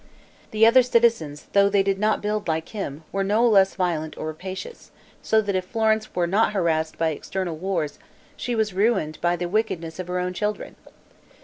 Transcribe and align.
The 0.49 0.65
other 0.65 0.81
citizens, 0.81 1.45
though 1.53 1.69
they 1.69 1.83
did 1.83 1.99
not 1.99 2.23
build 2.23 2.47
like 2.47 2.69
him, 2.69 3.03
were 3.11 3.23
no 3.23 3.47
less 3.47 3.75
violent 3.75 4.17
or 4.17 4.25
rapacious, 4.25 4.89
so 5.21 5.43
that 5.43 5.55
if 5.55 5.63
Florence 5.65 6.15
were 6.15 6.25
not 6.25 6.53
harassed 6.53 6.97
by 6.97 7.09
external 7.09 7.55
wars, 7.55 7.99
she 8.35 8.55
was 8.55 8.73
ruined 8.73 9.21
by 9.21 9.35
the 9.35 9.47
wickedness 9.47 9.99
of 9.99 10.07
her 10.07 10.17
own 10.17 10.33
children. 10.33 10.75